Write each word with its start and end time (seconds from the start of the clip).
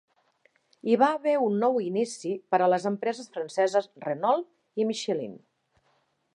Hi 0.91 0.95
va 1.01 1.09
haver 1.17 1.33
un 1.47 1.59
nou 1.63 1.77
inici 1.89 2.33
per 2.55 2.61
a 2.67 2.71
les 2.75 2.89
empreses 2.93 3.29
franceses 3.37 3.89
Renault 4.09 4.83
i 4.85 4.89
Michelin. 4.93 5.41